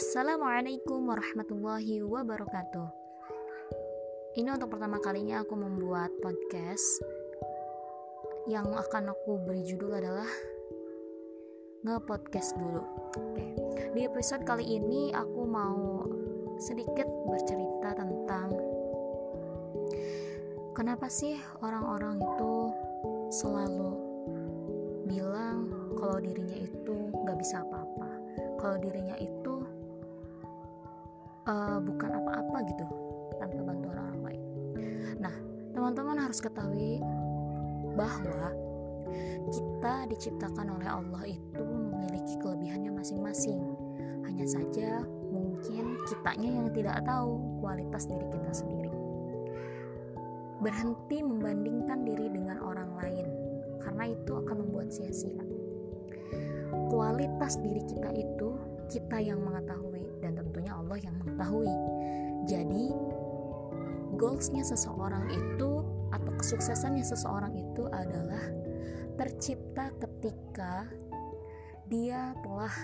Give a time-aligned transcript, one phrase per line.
[0.00, 2.88] Assalamualaikum warahmatullahi wabarakatuh.
[4.32, 7.04] Ini untuk pertama kalinya aku membuat podcast
[8.48, 10.24] yang akan aku beri judul adalah
[11.84, 12.80] nge-podcast dulu.
[13.92, 16.08] Di episode kali ini aku mau
[16.56, 18.56] sedikit bercerita tentang
[20.72, 22.72] kenapa sih orang-orang itu
[23.36, 24.00] selalu
[25.04, 25.68] bilang
[26.00, 28.10] kalau dirinya itu nggak bisa apa-apa
[28.60, 29.49] kalau dirinya itu
[31.50, 32.84] uh, bukan apa-apa gitu
[33.42, 34.42] tanpa bantuan orang lain.
[35.18, 35.34] Nah,
[35.74, 37.02] teman-teman harus ketahui
[37.98, 38.54] bahwa
[39.50, 43.58] kita diciptakan oleh Allah itu memiliki kelebihannya masing-masing.
[44.22, 48.92] Hanya saja mungkin kitanya yang tidak tahu kualitas diri kita sendiri.
[50.60, 53.26] Berhenti membandingkan diri dengan orang lain
[53.80, 55.40] karena itu akan membuat sia-sia.
[56.92, 58.54] Kualitas diri kita itu
[58.90, 61.70] kita yang mengetahui dan tentunya Allah yang mengetahui.
[62.50, 62.90] Jadi
[64.18, 65.70] goalsnya seseorang itu
[66.10, 68.42] atau kesuksesannya seseorang itu adalah
[69.14, 70.90] tercipta ketika
[71.86, 72.74] dia telah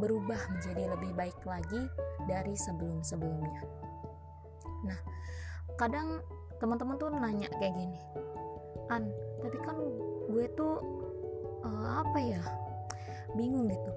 [0.00, 1.84] berubah menjadi lebih baik lagi
[2.24, 3.62] dari sebelum-sebelumnya.
[4.88, 4.98] Nah,
[5.76, 6.24] kadang
[6.58, 8.00] teman-teman tuh nanya kayak gini,
[8.88, 9.12] An,
[9.44, 9.76] tapi kan
[10.32, 10.80] gue tuh
[11.62, 12.42] uh, apa ya,
[13.36, 13.92] bingung gitu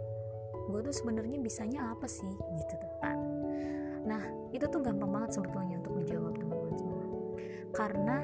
[0.68, 2.30] gue tuh sebenarnya bisanya apa sih?
[2.30, 3.18] Gitu kan.
[4.08, 7.06] Nah itu tuh gampang banget sebetulnya untuk dijawab teman-teman semua.
[7.76, 8.18] Karena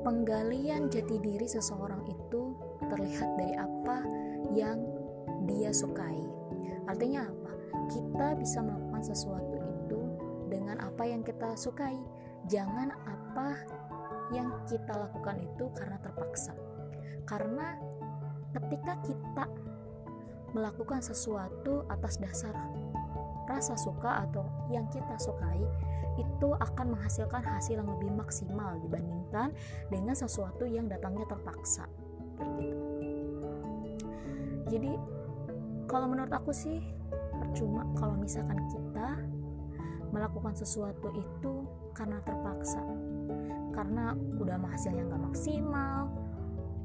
[0.00, 2.56] penggalian jati diri seseorang itu
[2.88, 3.96] terlihat dari apa
[4.52, 4.78] yang
[5.44, 6.24] dia sukai.
[6.88, 7.52] Artinya apa?
[7.90, 10.00] Kita bisa melakukan sesuatu itu
[10.48, 11.96] dengan apa yang kita sukai.
[12.48, 13.48] Jangan apa
[14.32, 16.56] yang kita lakukan itu karena terpaksa.
[17.28, 17.76] Karena
[18.56, 19.44] ketika kita
[20.52, 22.54] melakukan sesuatu atas dasar
[23.50, 25.66] rasa suka atau yang kita sukai
[26.14, 29.50] itu akan menghasilkan hasil yang lebih maksimal dibandingkan
[29.90, 31.90] dengan sesuatu yang datangnya terpaksa.
[34.70, 34.94] Jadi
[35.90, 36.78] kalau menurut aku sih
[37.42, 39.18] percuma kalau misalkan kita
[40.14, 42.82] melakukan sesuatu itu karena terpaksa.
[43.74, 46.10] Karena udah hasilnya nggak maksimal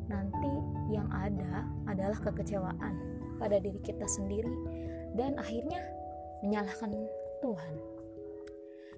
[0.05, 0.53] nanti
[0.93, 4.51] yang ada adalah kekecewaan pada diri kita sendiri
[5.15, 5.81] dan akhirnya
[6.43, 6.91] menyalahkan
[7.39, 7.73] Tuhan.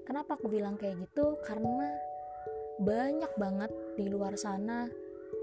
[0.08, 1.36] Kenapa aku bilang kayak gitu?
[1.44, 1.92] Karena
[2.80, 4.88] banyak banget di luar sana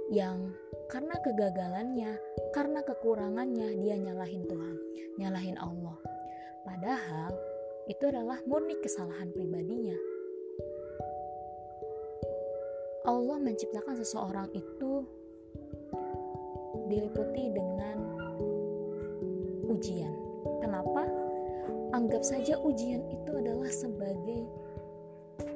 [0.09, 0.53] yang
[0.89, 2.13] karena kegagalannya,
[2.53, 4.77] karena kekurangannya dia nyalahin Tuhan,
[5.21, 5.97] nyalahin Allah.
[6.65, 7.33] Padahal
[7.89, 9.97] itu adalah murni kesalahan pribadinya.
[13.05, 15.05] Allah menciptakan seseorang itu
[16.89, 18.24] diliputi dengan
[19.75, 20.15] ujian.
[20.63, 21.03] Kenapa?
[21.95, 24.47] Anggap saja ujian itu adalah sebagai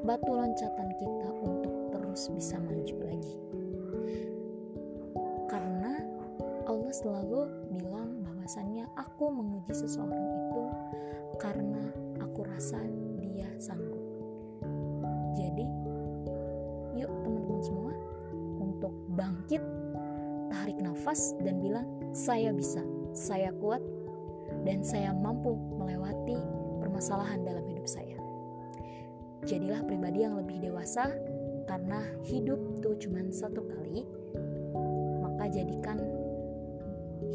[0.02, 3.34] batu loncatan kita untuk terus bisa maju lagi.
[5.46, 5.98] Karena
[6.66, 7.40] Allah selalu
[7.74, 10.62] bilang bahwasannya aku menguji seseorang itu
[11.38, 11.82] karena
[12.22, 12.78] aku rasa
[13.22, 13.98] dia sanggup.
[15.38, 15.66] Jadi,
[16.98, 17.94] yuk teman-teman semua
[18.58, 19.62] untuk bangkit,
[20.50, 22.82] tarik nafas dan bilang saya bisa,
[23.14, 23.82] saya kuat,
[24.66, 26.38] dan saya mampu melewati
[26.80, 28.18] permasalahan dalam hidup saya.
[29.46, 31.14] Jadilah pribadi yang lebih dewasa
[31.68, 34.02] karena hidup itu cuma satu kali,
[35.20, 36.00] maka jadikan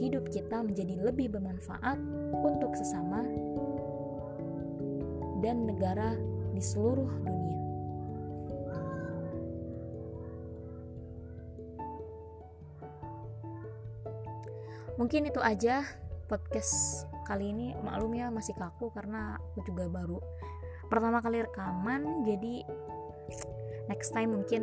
[0.02, 2.02] hidup kita menjadi lebih bermanfaat
[2.44, 3.24] untuk sesama
[5.44, 6.18] dan negara
[6.56, 7.60] di seluruh dunia.
[14.94, 15.84] Mungkin itu aja
[16.30, 20.22] podcast kali ini maklum ya masih kaku karena aku juga baru
[20.92, 22.62] pertama kali rekaman jadi
[23.90, 24.62] next time mungkin